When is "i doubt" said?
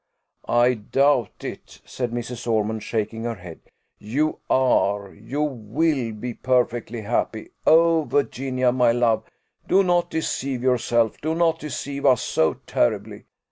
0.49-1.43